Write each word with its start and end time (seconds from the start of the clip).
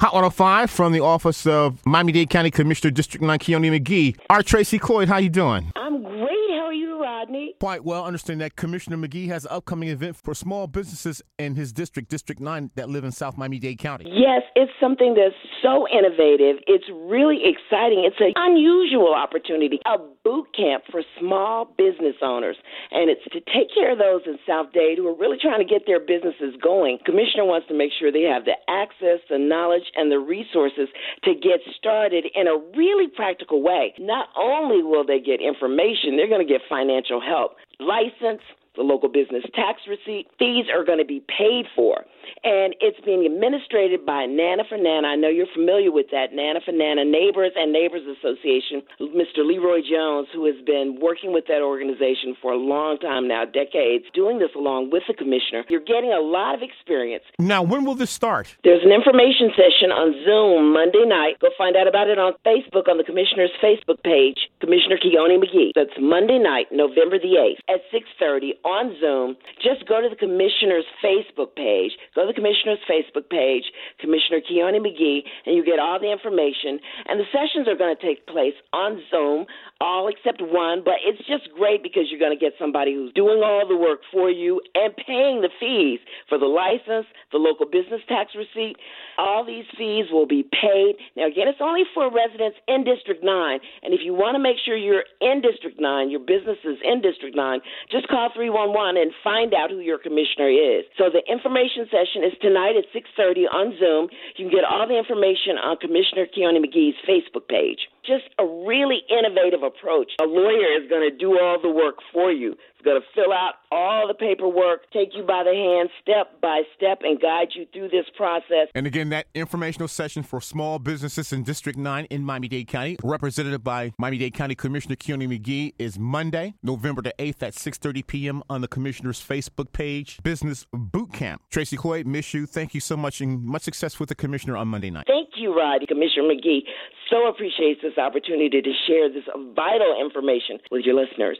Hot 0.00 0.14
105 0.14 0.70
from 0.70 0.92
the 0.94 1.00
office 1.00 1.46
of 1.46 1.84
Miami-Dade 1.84 2.30
County 2.30 2.50
Commissioner 2.50 2.90
District 2.90 3.22
9 3.22 3.38
Kionne 3.38 3.78
McGhee. 3.78 4.16
Art 4.30 4.46
Tracy 4.46 4.78
Cloyd, 4.78 5.08
how 5.08 5.18
you 5.18 5.28
doing? 5.28 5.70
I'm 5.76 6.02
great. 6.02 6.50
How 6.52 6.68
are 6.68 6.72
you, 6.72 7.02
Rodney? 7.02 7.49
Quite 7.60 7.84
well. 7.84 8.06
Understand 8.06 8.40
that 8.40 8.56
Commissioner 8.56 8.96
McGhee 8.96 9.28
has 9.28 9.44
an 9.44 9.50
upcoming 9.52 9.90
event 9.90 10.16
for 10.16 10.32
small 10.32 10.66
businesses 10.66 11.20
in 11.38 11.56
his 11.56 11.74
district, 11.74 12.08
District 12.08 12.40
9, 12.40 12.70
that 12.74 12.88
live 12.88 13.04
in 13.04 13.12
South 13.12 13.36
Miami-Dade 13.36 13.78
County. 13.78 14.06
Yes, 14.08 14.40
it's 14.56 14.72
something 14.80 15.12
that's 15.12 15.36
so 15.60 15.84
innovative. 15.92 16.56
It's 16.66 16.88
really 16.88 17.44
exciting. 17.44 18.08
It's 18.08 18.16
an 18.18 18.32
unusual 18.34 19.12
opportunity, 19.12 19.78
a 19.84 19.98
boot 20.24 20.48
camp 20.56 20.84
for 20.90 21.02
small 21.20 21.66
business 21.76 22.16
owners. 22.22 22.56
And 22.90 23.10
it's 23.10 23.20
to 23.28 23.40
take 23.40 23.68
care 23.76 23.92
of 23.92 23.98
those 23.98 24.22
in 24.24 24.38
South 24.48 24.72
Dade 24.72 24.96
who 24.96 25.06
are 25.08 25.16
really 25.16 25.36
trying 25.36 25.60
to 25.60 25.68
get 25.68 25.84
their 25.84 26.00
businesses 26.00 26.56
going. 26.62 26.96
Commissioner 27.04 27.44
wants 27.44 27.68
to 27.68 27.74
make 27.76 27.92
sure 27.92 28.10
they 28.10 28.24
have 28.24 28.48
the 28.48 28.56
access, 28.72 29.20
the 29.28 29.36
knowledge, 29.36 29.84
and 29.96 30.10
the 30.10 30.18
resources 30.18 30.88
to 31.24 31.36
get 31.36 31.60
started 31.76 32.24
in 32.34 32.48
a 32.48 32.56
really 32.72 33.06
practical 33.06 33.60
way. 33.60 33.92
Not 34.00 34.32
only 34.32 34.82
will 34.82 35.04
they 35.04 35.20
get 35.20 35.44
information, 35.44 36.16
they're 36.16 36.32
going 36.32 36.40
to 36.40 36.48
get 36.48 36.64
financial 36.68 37.20
help, 37.20 37.49
license, 37.80 38.42
the 38.80 38.88
local 38.88 39.10
business 39.10 39.44
tax 39.52 39.82
receipt. 39.86 40.26
Fees 40.38 40.64
are 40.72 40.84
going 40.84 40.98
to 40.98 41.04
be 41.04 41.20
paid 41.28 41.66
for 41.76 42.04
and 42.44 42.74
it's 42.80 43.00
being 43.04 43.26
administrated 43.26 44.04
by 44.06 44.26
Nana 44.26 44.64
for 44.68 44.78
Nana. 44.78 45.08
I 45.08 45.16
know 45.16 45.28
you're 45.28 45.50
familiar 45.52 45.92
with 45.92 46.06
that 46.12 46.32
Nana 46.32 46.60
for 46.64 46.72
Nana 46.72 47.04
Neighbors 47.04 47.52
and 47.56 47.72
Neighbors 47.72 48.02
Association. 48.08 48.82
Mr. 49.00 49.44
Leroy 49.44 49.80
Jones, 49.84 50.28
who 50.32 50.46
has 50.46 50.56
been 50.64 50.98
working 51.00 51.32
with 51.32 51.46
that 51.48 51.62
organization 51.62 52.36
for 52.40 52.52
a 52.52 52.56
long 52.56 52.98
time 52.98 53.28
now, 53.28 53.44
decades, 53.44 54.04
doing 54.14 54.38
this 54.38 54.50
along 54.56 54.90
with 54.90 55.02
the 55.08 55.14
commissioner. 55.14 55.64
You're 55.68 55.84
getting 55.84 56.12
a 56.12 56.20
lot 56.20 56.54
of 56.54 56.62
experience. 56.62 57.24
Now, 57.38 57.62
when 57.62 57.84
will 57.84 57.94
this 57.94 58.10
start? 58.10 58.56
There's 58.64 58.84
an 58.84 58.92
information 58.92 59.50
session 59.52 59.92
on 59.92 60.16
Zoom 60.24 60.72
Monday 60.72 61.04
night. 61.04 61.40
Go 61.40 61.48
find 61.56 61.76
out 61.76 61.88
about 61.88 62.08
it 62.08 62.18
on 62.18 62.34
Facebook 62.46 62.88
on 62.88 62.96
the 62.96 63.04
commissioner's 63.04 63.52
Facebook 63.62 64.02
page, 64.02 64.48
Commissioner 64.60 64.96
Kionne 64.96 65.36
McGhee. 65.36 65.72
That's 65.74 65.94
Monday 66.00 66.38
night, 66.38 66.72
November 66.72 67.18
the 67.18 67.36
8th 67.36 67.60
at 67.68 67.80
6:30 67.92 68.56
on 68.70 68.94
Zoom. 69.02 69.36
Just 69.58 69.86
go 69.90 70.00
to 70.00 70.08
the 70.08 70.16
commissioner's 70.16 70.86
Facebook 71.02 71.58
page. 71.58 71.98
Go 72.14 72.22
to 72.22 72.30
the 72.30 72.38
commissioner's 72.38 72.78
Facebook 72.86 73.28
page, 73.28 73.64
Commissioner 73.98 74.38
Kionne 74.38 74.78
McGhee, 74.78 75.26
and 75.46 75.56
you 75.56 75.64
get 75.64 75.78
all 75.78 75.98
the 75.98 76.10
information. 76.10 76.78
And 77.10 77.18
the 77.18 77.28
sessions 77.34 77.66
are 77.66 77.76
going 77.76 77.94
to 77.94 78.00
take 78.00 78.26
place 78.26 78.54
on 78.72 79.02
Zoom, 79.10 79.46
all 79.80 80.08
except 80.08 80.40
one, 80.40 80.82
but 80.84 81.02
it's 81.04 81.20
just 81.26 81.50
great 81.56 81.82
because 81.82 82.06
you're 82.10 82.22
going 82.22 82.36
to 82.36 82.40
get 82.40 82.54
somebody 82.58 82.94
who's 82.94 83.12
doing 83.12 83.42
all 83.42 83.66
the 83.66 83.76
work 83.76 84.00
for 84.12 84.30
you 84.30 84.60
and 84.74 84.94
paying 84.96 85.42
the 85.42 85.50
fees 85.58 86.00
for 86.28 86.38
the 86.38 86.46
license, 86.46 87.06
the 87.32 87.38
local 87.38 87.66
business 87.66 88.00
tax 88.08 88.32
receipt. 88.36 88.76
All 89.18 89.44
these 89.44 89.64
fees 89.76 90.06
will 90.12 90.26
be 90.26 90.42
paid. 90.42 90.96
Now, 91.16 91.26
again, 91.26 91.48
it's 91.48 91.60
only 91.60 91.82
for 91.92 92.10
residents 92.12 92.56
in 92.68 92.84
District 92.84 93.24
9. 93.24 93.60
And 93.82 93.94
if 93.94 94.00
you 94.04 94.14
want 94.14 94.34
to 94.36 94.42
make 94.42 94.56
sure 94.64 94.76
you're 94.76 95.04
in 95.20 95.40
District 95.40 95.80
9, 95.80 96.10
your 96.10 96.20
business 96.20 96.58
is 96.64 96.78
in 96.84 97.00
District 97.00 97.36
9, 97.36 97.60
just 97.90 98.08
call 98.08 98.30
311 98.50 98.98
and 98.98 99.14
find 99.22 99.54
out 99.54 99.70
who 99.70 99.78
your 99.78 99.98
commissioner 99.98 100.50
is. 100.50 100.82
So 100.98 101.06
the 101.06 101.22
information 101.30 101.86
session 101.86 102.26
is 102.26 102.34
tonight 102.42 102.74
at 102.74 102.90
6:30 102.90 103.46
on 103.46 103.78
Zoom. 103.78 104.10
You 104.36 104.46
can 104.46 104.50
get 104.50 104.64
all 104.64 104.86
the 104.86 104.98
information 104.98 105.58
on 105.58 105.76
Commissioner 105.78 106.26
Kionne 106.26 106.58
McGhee's 106.58 106.98
Facebook 107.06 107.46
page. 107.46 107.86
Just 108.06 108.24
a 108.38 108.44
really 108.44 109.00
innovative 109.10 109.62
approach. 109.62 110.12
A 110.20 110.24
lawyer 110.24 110.80
is 110.80 110.88
going 110.88 111.08
to 111.08 111.16
do 111.16 111.38
all 111.38 111.60
the 111.60 111.70
work 111.70 111.96
for 112.12 112.32
you. 112.32 112.56
He's 112.76 112.84
going 112.84 113.00
to 113.00 113.06
fill 113.14 113.32
out 113.32 113.54
all 113.70 114.08
the 114.08 114.14
paperwork, 114.14 114.90
take 114.90 115.10
you 115.14 115.22
by 115.22 115.44
the 115.44 115.52
hand 115.52 115.90
step 116.00 116.40
by 116.40 116.62
step, 116.76 117.00
and 117.02 117.20
guide 117.20 117.48
you 117.54 117.66
through 117.72 117.90
this 117.90 118.06
process. 118.16 118.68
And 118.74 118.86
again, 118.86 119.10
that 119.10 119.26
informational 119.34 119.88
session 119.88 120.22
for 120.22 120.40
small 120.40 120.78
businesses 120.78 121.32
in 121.32 121.42
District 121.42 121.78
9 121.78 122.06
in 122.06 122.24
Miami 122.24 122.48
Dade 122.48 122.68
County, 122.68 122.96
represented 123.02 123.62
by 123.62 123.92
Miami 123.98 124.18
Dade 124.18 124.34
County 124.34 124.54
Commissioner 124.54 124.96
Kionne 124.96 125.28
McGhee, 125.28 125.74
is 125.78 125.98
Monday, 125.98 126.54
November 126.62 127.02
the 127.02 127.14
8th 127.18 127.42
at 127.42 127.54
6.30 127.54 128.06
p.m. 128.06 128.42
on 128.48 128.62
the 128.62 128.68
Commissioner's 128.68 129.20
Facebook 129.20 129.72
page, 129.72 130.18
Business 130.22 130.66
Camp. 131.12 131.42
Tracy 131.50 131.76
Cloyd, 131.76 132.06
miss 132.06 132.32
you. 132.32 132.46
Thank 132.46 132.74
you 132.74 132.80
so 132.80 132.96
much, 132.96 133.20
and 133.20 133.44
much 133.44 133.62
success 133.62 134.00
with 134.00 134.08
the 134.08 134.14
Commissioner 134.14 134.56
on 134.56 134.68
Monday 134.68 134.90
night. 134.90 135.06
Thank 135.06 135.30
you, 135.36 135.56
Roddy. 135.56 135.86
Commissioner 135.86 136.24
McGhee 136.24 136.62
so 137.10 137.26
appreciates 137.26 137.80
this 137.82 137.98
opportunity 137.98 138.62
to 138.62 138.72
share 138.86 139.12
this 139.12 139.24
vital 139.54 140.00
information 140.00 140.58
with 140.70 140.84
your 140.84 140.94
listeners. 140.94 141.38